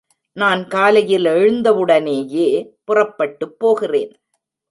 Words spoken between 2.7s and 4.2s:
புறப்பட்டுப் போகிறேன்.